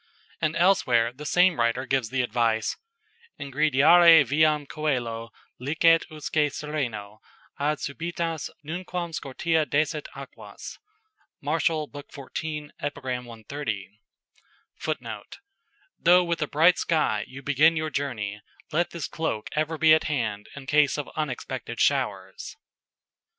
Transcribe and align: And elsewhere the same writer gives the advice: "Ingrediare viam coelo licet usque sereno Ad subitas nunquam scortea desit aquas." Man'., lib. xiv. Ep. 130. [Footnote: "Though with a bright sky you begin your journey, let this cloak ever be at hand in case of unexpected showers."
And 0.41 0.55
elsewhere 0.55 1.13
the 1.13 1.27
same 1.27 1.59
writer 1.59 1.85
gives 1.85 2.09
the 2.09 2.23
advice: 2.23 2.75
"Ingrediare 3.39 4.25
viam 4.25 4.65
coelo 4.65 5.29
licet 5.59 6.07
usque 6.09 6.51
sereno 6.51 7.19
Ad 7.59 7.77
subitas 7.77 8.49
nunquam 8.65 9.13
scortea 9.13 9.63
desit 9.69 10.07
aquas." 10.15 10.79
Man'., 11.39 11.59
lib. 11.93 12.07
xiv. 12.09 12.71
Ep. 12.79 12.95
130. 12.97 13.89
[Footnote: 14.73 15.37
"Though 15.99 16.23
with 16.23 16.41
a 16.41 16.47
bright 16.47 16.79
sky 16.79 17.23
you 17.27 17.43
begin 17.43 17.77
your 17.77 17.91
journey, 17.91 18.41
let 18.71 18.89
this 18.89 19.07
cloak 19.07 19.49
ever 19.51 19.77
be 19.77 19.93
at 19.93 20.05
hand 20.05 20.49
in 20.55 20.65
case 20.65 20.97
of 20.97 21.11
unexpected 21.15 21.79
showers." 21.79 22.57